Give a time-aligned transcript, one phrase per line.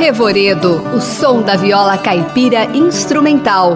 [0.00, 3.74] Revoredo, o som da viola caipira instrumental.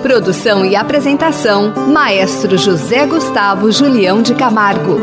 [0.00, 5.00] Produção e apresentação: Maestro José Gustavo Julião de Camargo.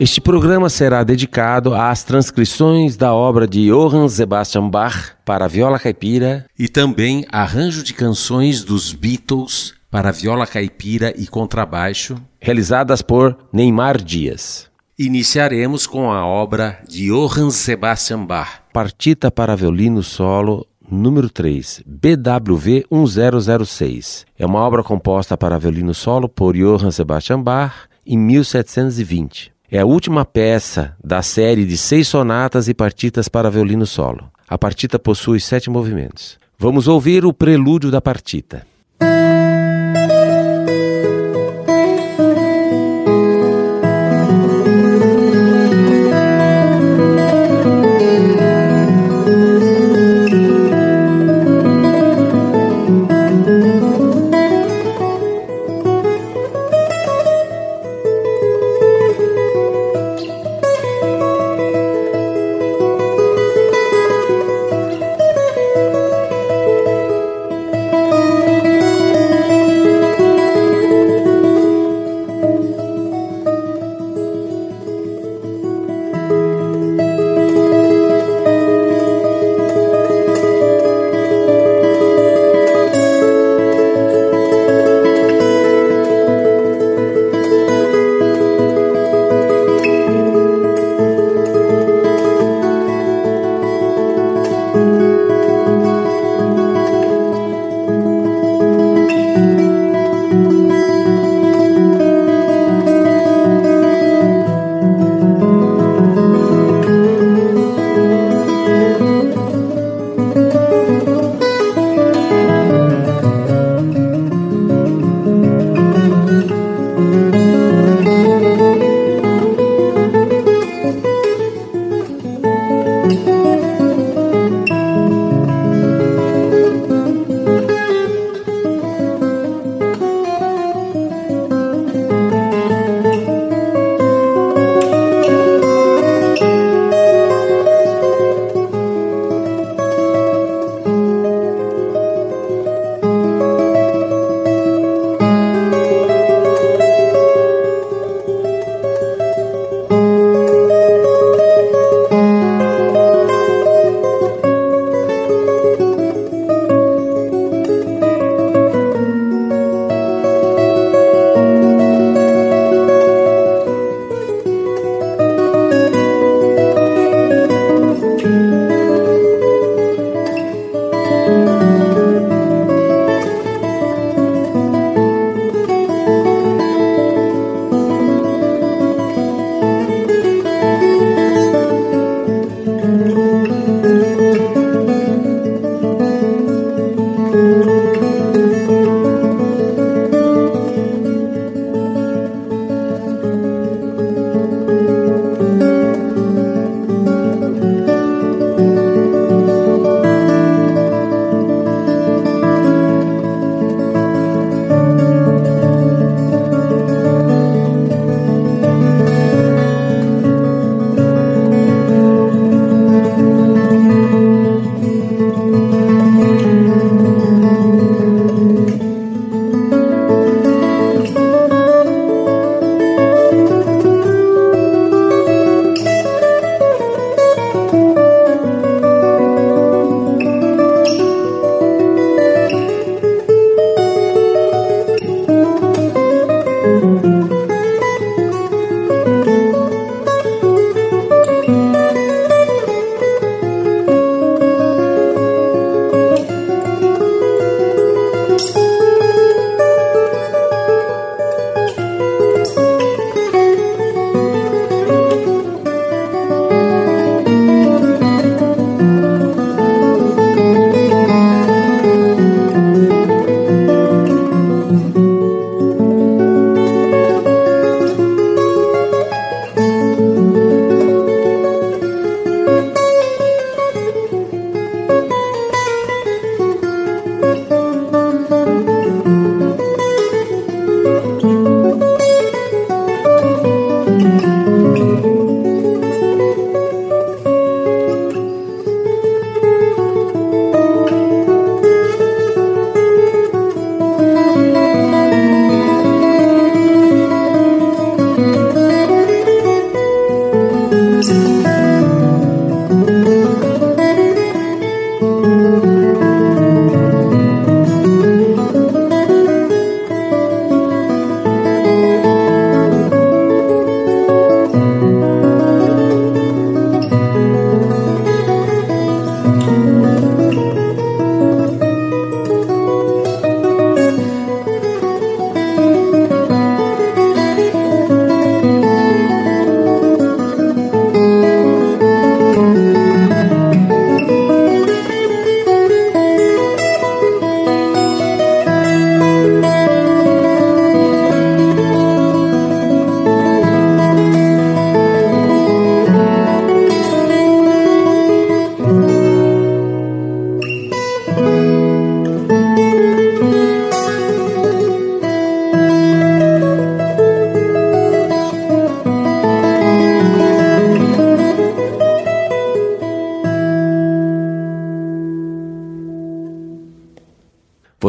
[0.00, 6.46] Este programa será dedicado às transcrições da obra de Johann Sebastian Bach para viola caipira
[6.56, 14.00] e também arranjo de canções dos Beatles para viola caipira e contrabaixo, realizadas por Neymar
[14.00, 14.70] Dias.
[14.96, 22.86] Iniciaremos com a obra de Johann Sebastian Bach, Partita para violino solo número 3, BWV
[22.88, 24.26] 1006.
[24.38, 29.57] É uma obra composta para violino solo por Johann Sebastian Bach em 1720.
[29.70, 34.30] É a última peça da série de seis sonatas e partitas para violino solo.
[34.48, 36.38] A partita possui sete movimentos.
[36.58, 38.66] Vamos ouvir o prelúdio da partita.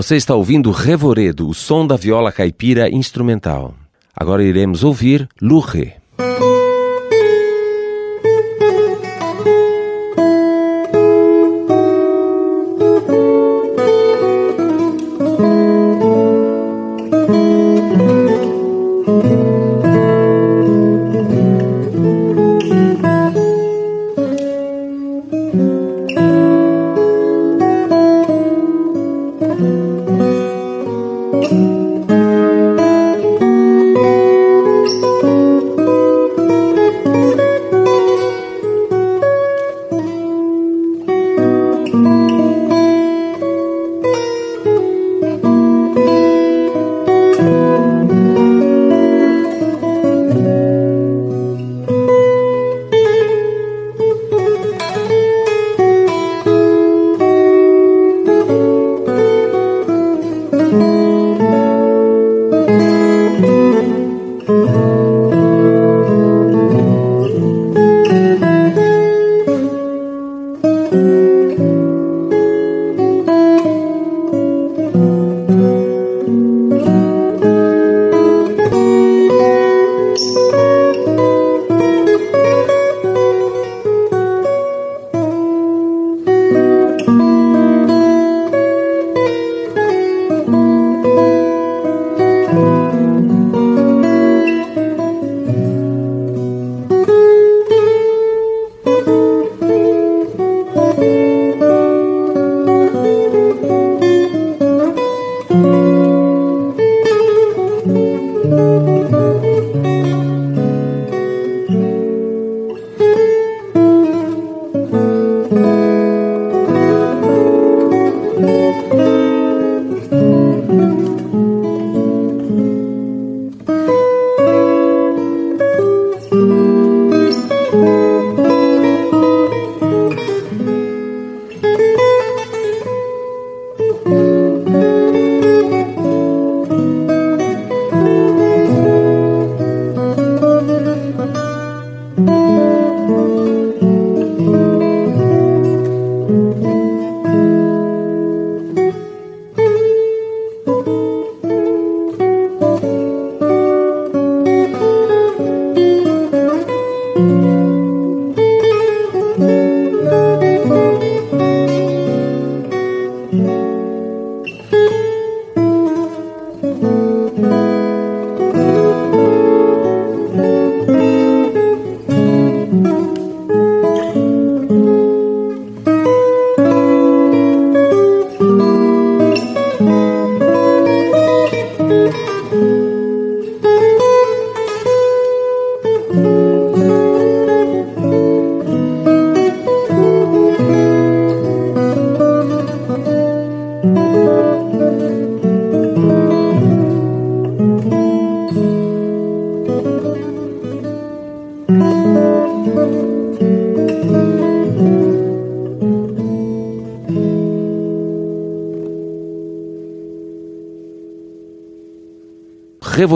[0.10, 3.76] Você está ouvindo Revoredo, o som da viola caipira instrumental.
[4.16, 5.99] Agora iremos ouvir Luche.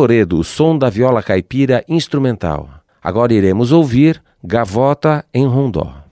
[0.03, 2.69] Revoredo, o som da viola caipira instrumental.
[3.01, 6.02] Agora iremos ouvir Gavota em Rondó.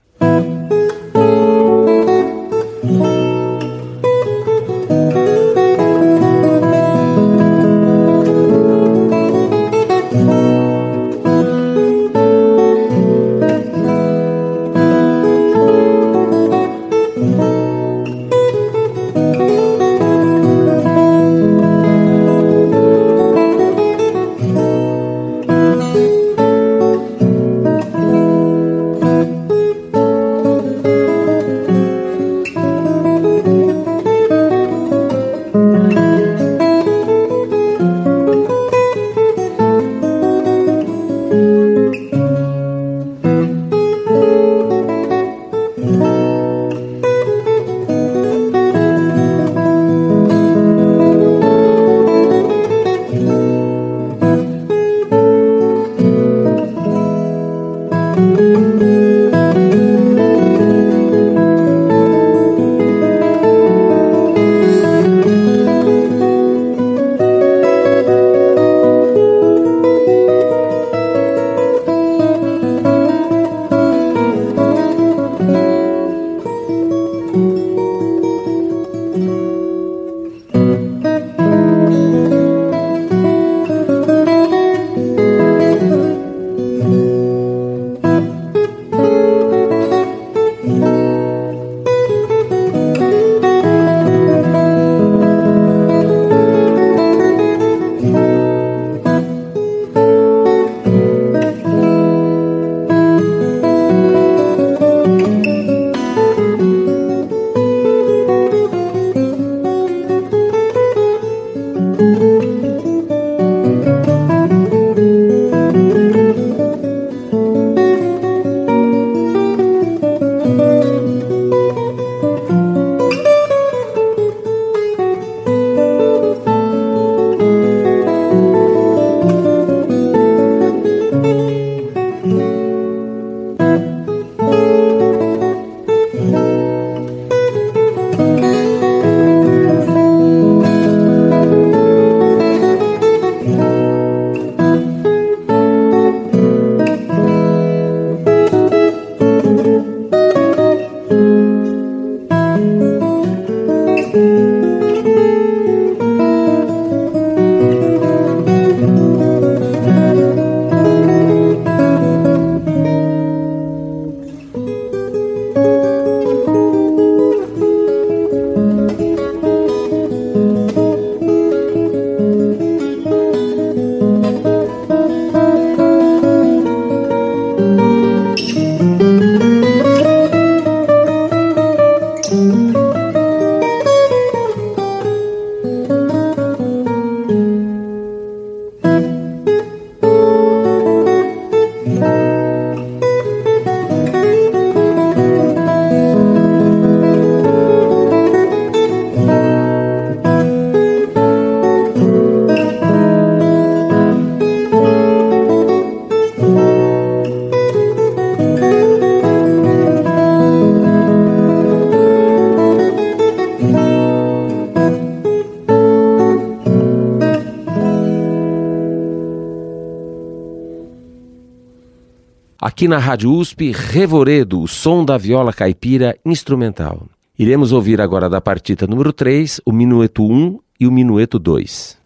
[222.81, 227.03] Aqui na Rádio USP, Revoredo, o som da viola caipira instrumental.
[227.37, 232.00] Iremos ouvir agora da partita número 3, o minueto 1 e o minueto 2.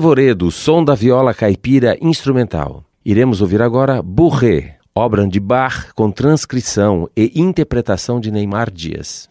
[0.00, 2.82] Revoredo, som da viola caipira instrumental.
[3.04, 9.28] Iremos ouvir agora Bourré, obra de Bach com transcrição e interpretação de Neymar Dias.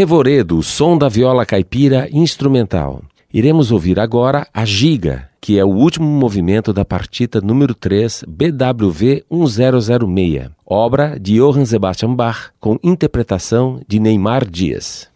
[0.00, 3.02] Revoredo, som da viola caipira instrumental.
[3.30, 9.24] Iremos ouvir agora a Giga, que é o último movimento da partita número 3 BWV
[9.30, 15.06] 1006, obra de Johann Sebastian Bach, com interpretação de Neymar Dias.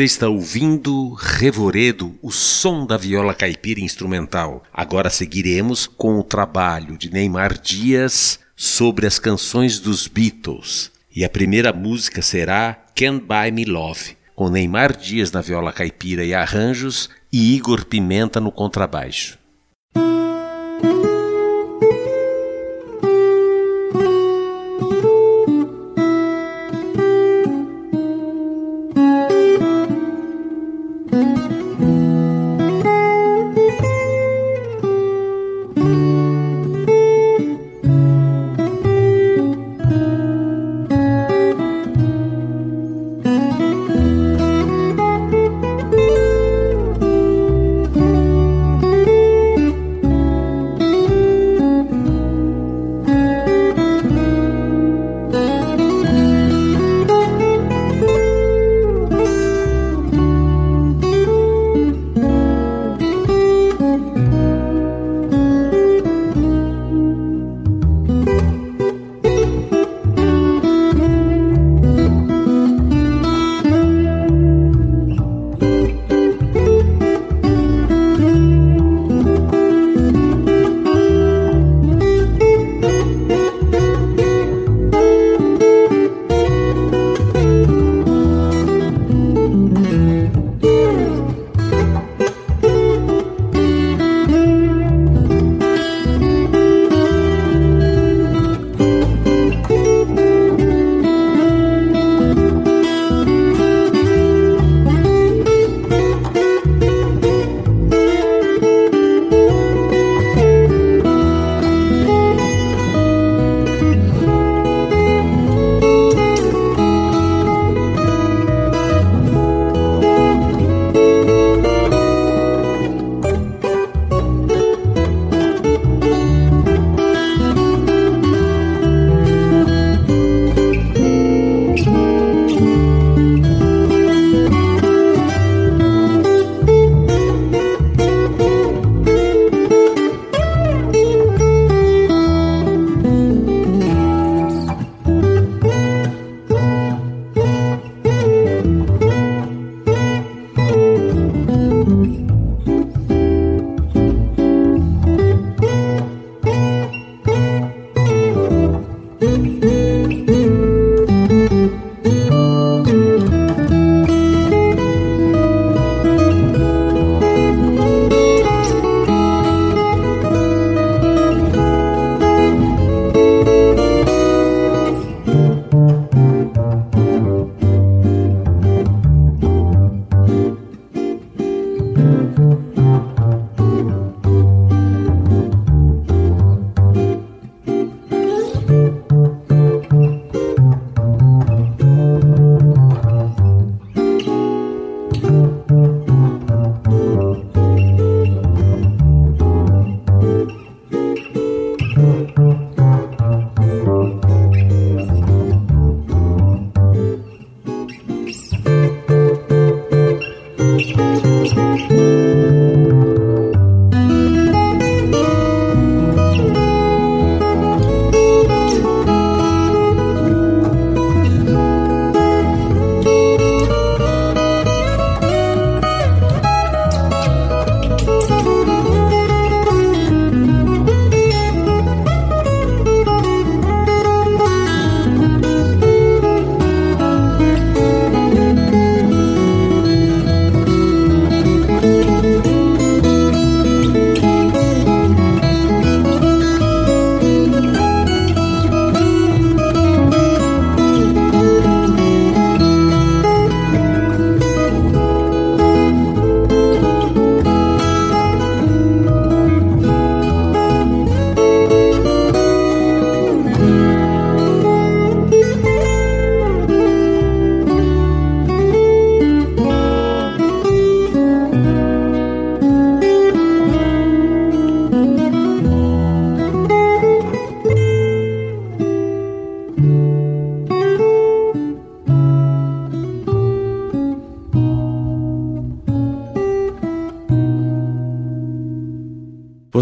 [0.00, 4.62] Você está ouvindo Revoredo, o som da viola caipira instrumental.
[4.72, 10.90] Agora seguiremos com o trabalho de Neymar Dias sobre as canções dos Beatles.
[11.14, 16.24] E a primeira música será Can't Buy Me Love, com Neymar Dias na viola caipira
[16.24, 19.38] e arranjos e Igor Pimenta no contrabaixo.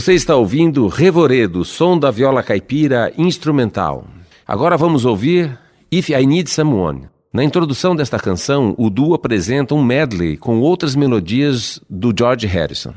[0.09, 4.07] Você está ouvindo Revoredo, som da viola caipira instrumental.
[4.47, 5.59] Agora vamos ouvir
[5.93, 7.11] If I Need Someone.
[7.31, 12.95] Na introdução desta canção, o duo apresenta um medley com outras melodias do George Harrison.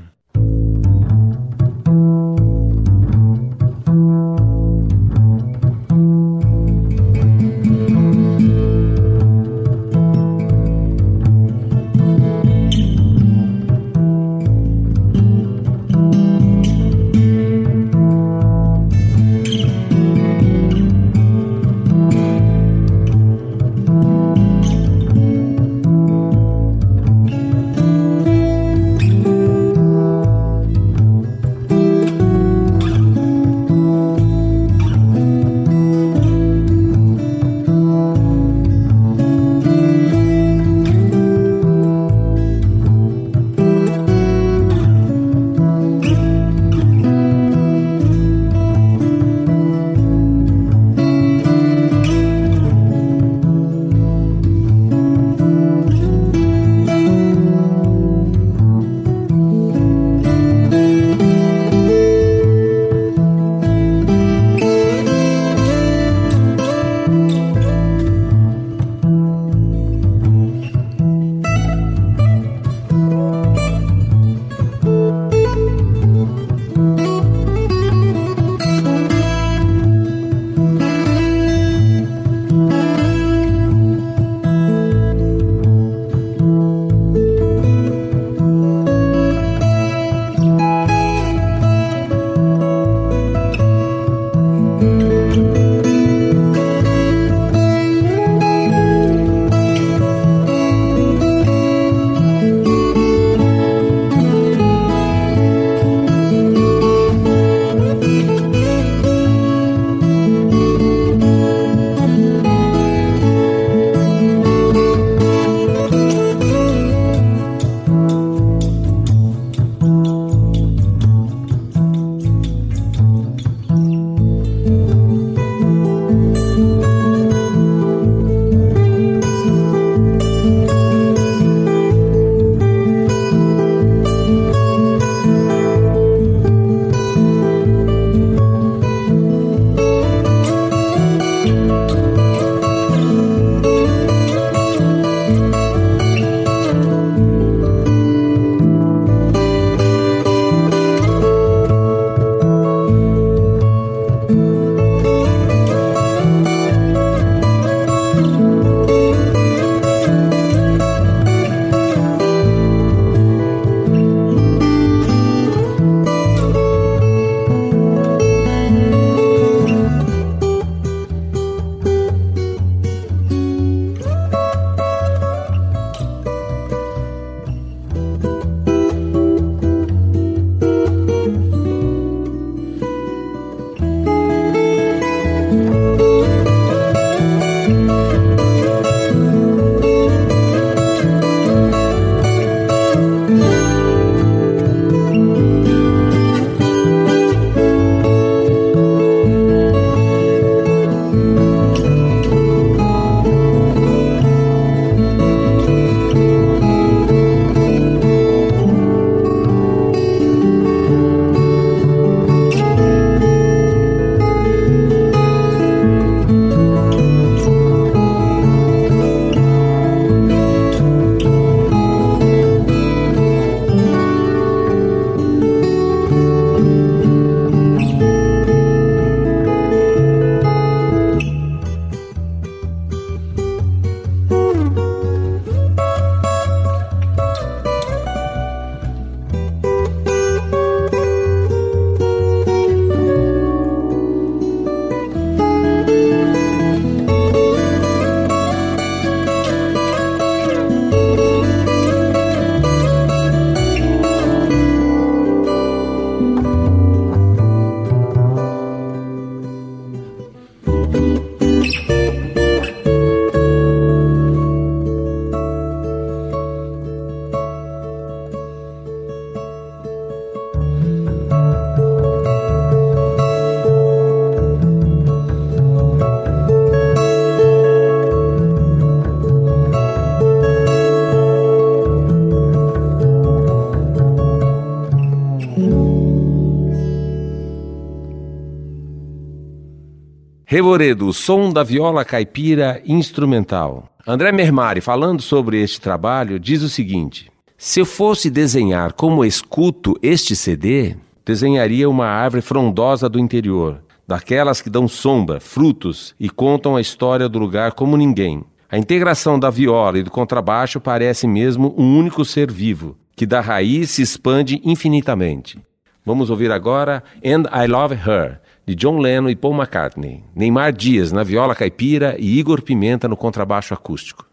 [290.51, 293.85] Revoredo, som da viola caipira instrumental.
[294.05, 299.97] André Mermari, falando sobre este trabalho, diz o seguinte: Se eu fosse desenhar como escuto
[300.03, 306.75] este CD, desenharia uma árvore frondosa do interior, daquelas que dão sombra, frutos e contam
[306.75, 308.43] a história do lugar como ninguém.
[308.69, 313.39] A integração da viola e do contrabaixo parece mesmo um único ser vivo, que da
[313.39, 315.57] raiz se expande infinitamente.
[316.05, 321.11] Vamos ouvir agora And I Love Her, de John Lennon e Paul McCartney, Neymar Dias
[321.11, 324.25] na viola caipira e Igor Pimenta no contrabaixo acústico.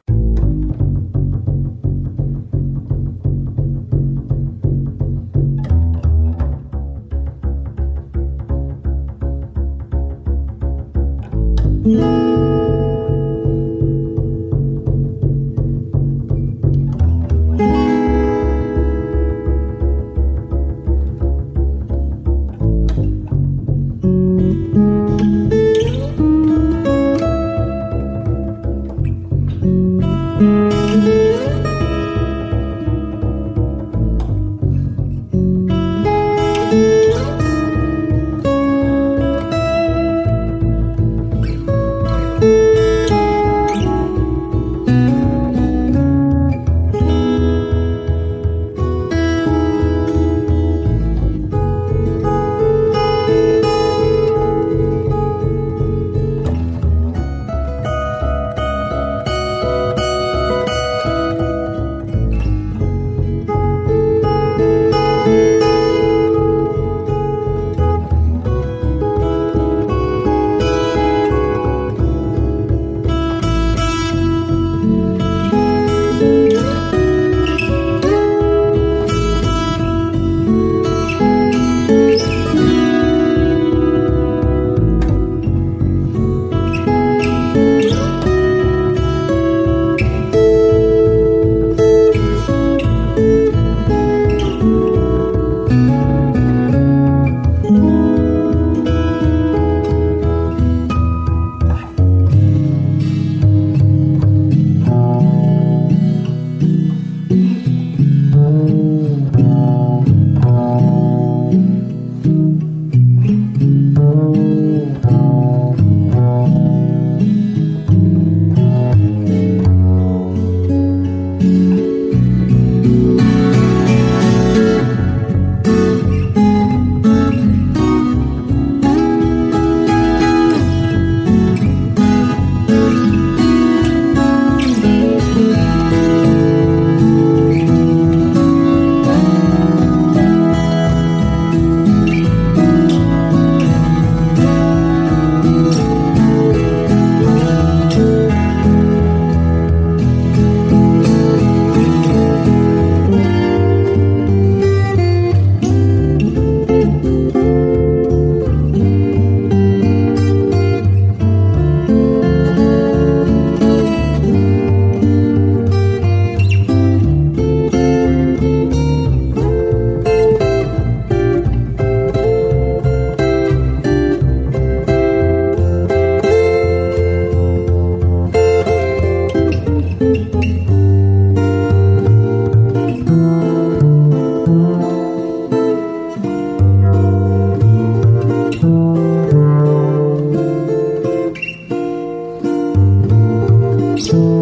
[194.12, 194.38] Música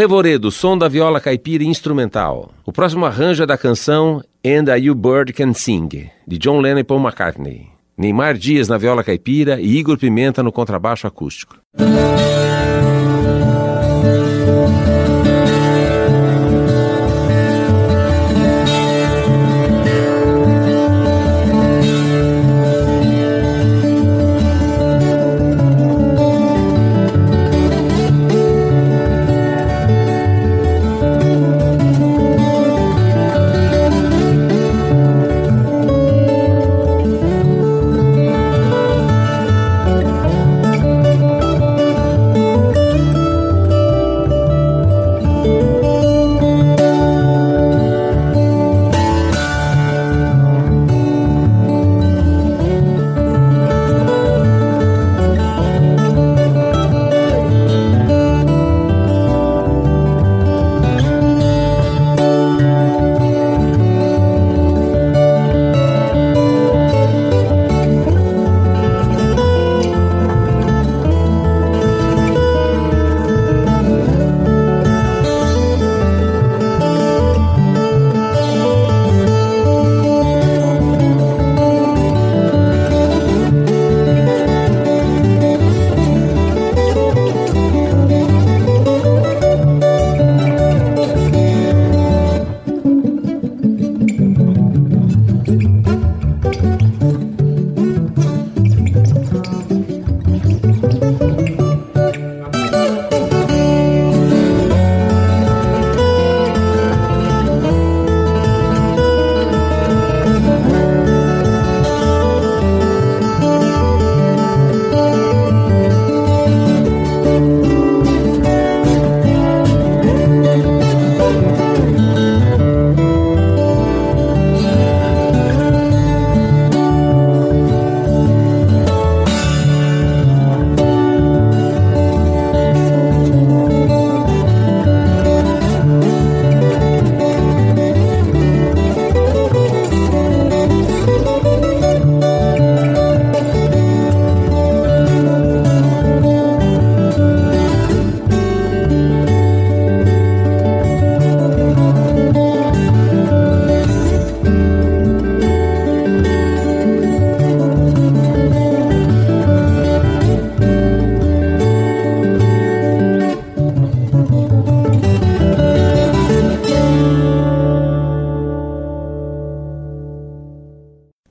[0.00, 2.54] Revoredo, som da viola caipira instrumental.
[2.64, 5.88] O próximo arranjo é da canção And a You Bird Can Sing,
[6.26, 7.66] de John Lennon e Paul McCartney.
[7.98, 11.58] Neymar Dias na viola caipira e Igor Pimenta no contrabaixo acústico.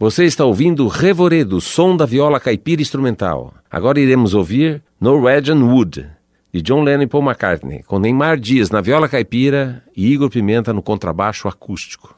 [0.10, 3.54] Você está ouvindo Revoredo, som da viola caipira instrumental.
[3.70, 6.04] Agora iremos ouvir Norwegian Wood,
[6.52, 10.74] de John Lennon e Paul McCartney, com Neymar Dias na viola caipira e Igor Pimenta
[10.74, 12.16] no contrabaixo acústico.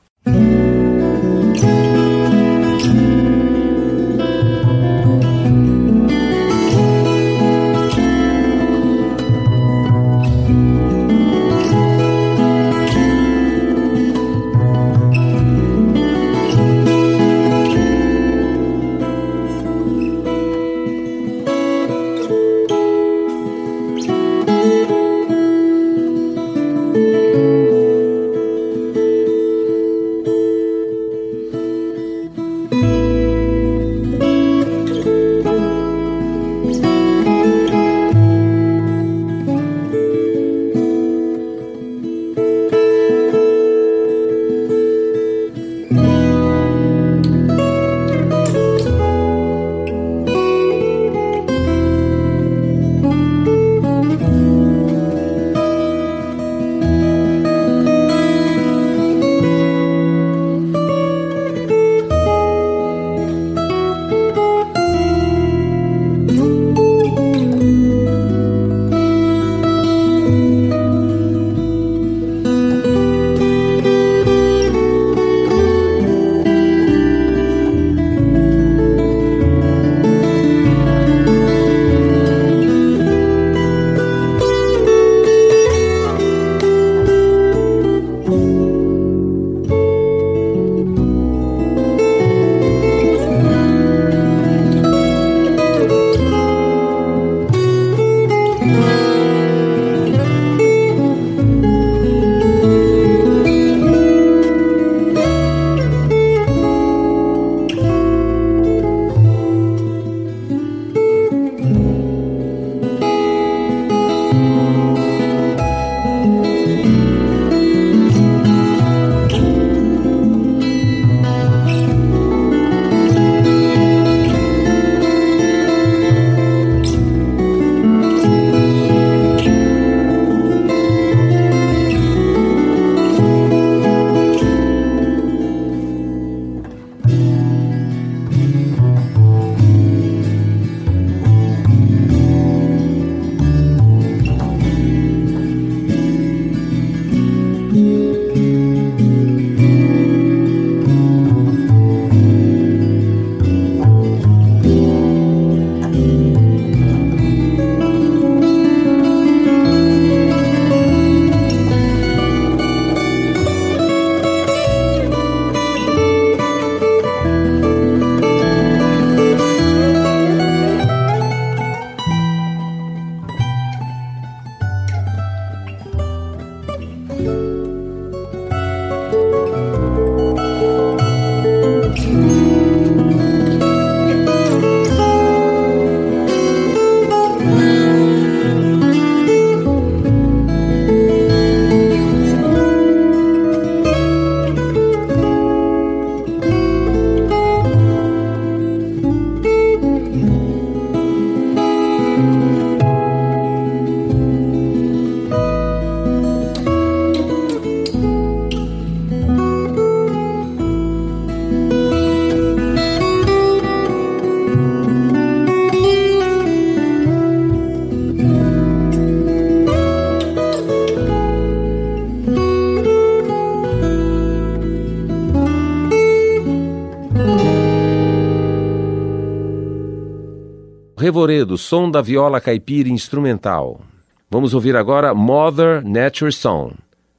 [231.12, 233.82] Revoredo, som da viola caipira instrumental.
[234.30, 236.72] Vamos ouvir agora Mother Nature Song,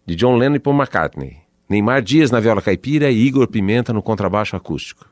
[0.06, 1.36] de John Lennon e Paul McCartney.
[1.68, 5.11] Neymar Dias na viola caipira e Igor Pimenta no contrabaixo acústico.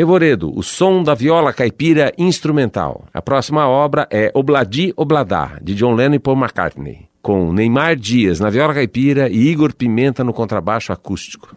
[0.00, 3.04] Revoredo, o som da viola caipira instrumental.
[3.12, 8.40] A próxima obra é Obladi Obladá, de John Lennon e Paul McCartney, com Neymar Dias
[8.40, 11.54] na viola caipira e Igor Pimenta no contrabaixo acústico.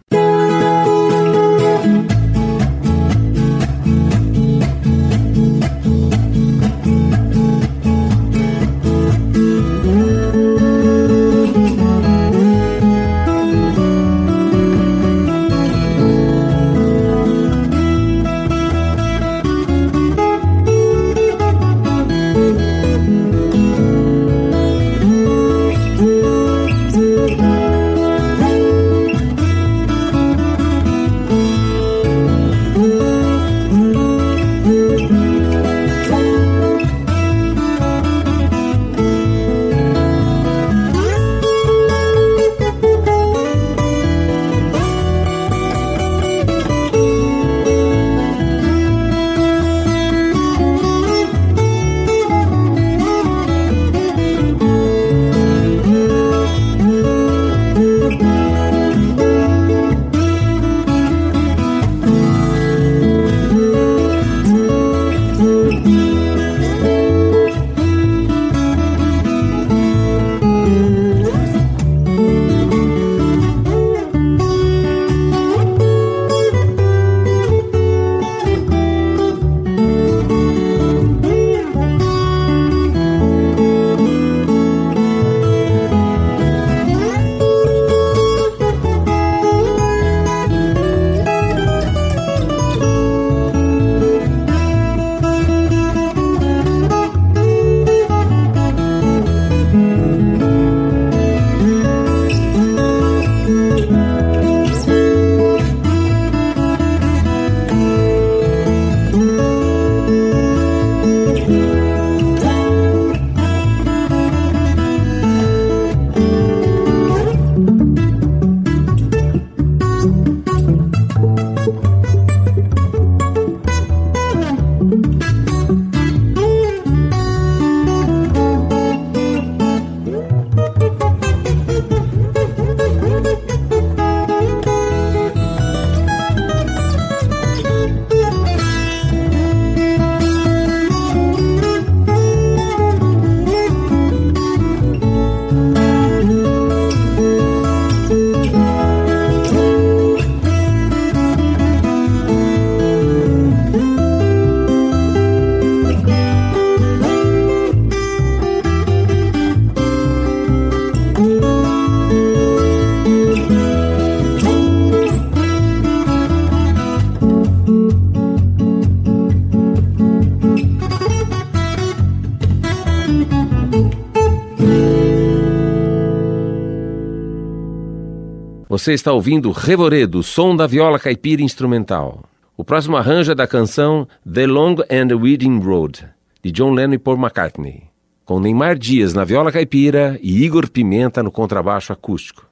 [178.84, 182.26] Você está ouvindo Revoredo, som da viola caipira instrumental.
[182.58, 186.06] O próximo arranjo é da canção The Long and Winding Road,
[186.44, 187.84] de John Lennon e Paul McCartney,
[188.26, 192.46] com Neymar Dias na viola caipira e Igor Pimenta no contrabaixo acústico.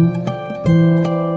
[0.00, 1.29] 嗯。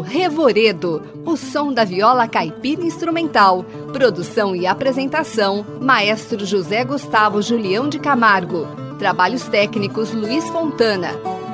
[0.00, 3.64] Revoredo, o som da viola caipira instrumental.
[3.92, 8.66] Produção e apresentação: Maestro José Gustavo Julião de Camargo.
[8.98, 11.10] Trabalhos técnicos: Luiz Fontana.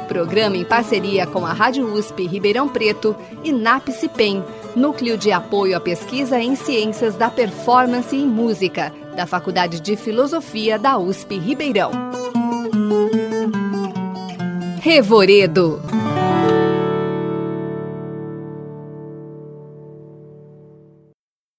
[0.08, 4.42] Programa em parceria com a Rádio USP Ribeirão Preto e NAPCIPEM,
[4.74, 10.78] Núcleo de Apoio à Pesquisa em Ciências da Performance e Música, da Faculdade de Filosofia
[10.78, 11.90] da USP Ribeirão.
[14.80, 15.82] Revoredo